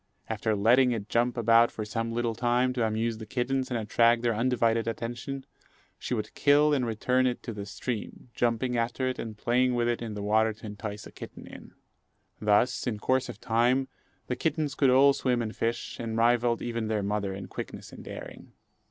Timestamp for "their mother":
16.87-17.35